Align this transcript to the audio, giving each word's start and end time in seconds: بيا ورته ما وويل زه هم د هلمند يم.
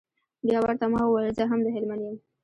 بيا 0.45 0.57
ورته 0.61 0.85
ما 0.93 1.01
وويل 1.05 1.33
زه 1.37 1.43
هم 1.51 1.59
د 1.63 1.67
هلمند 1.75 2.01
يم. 2.07 2.15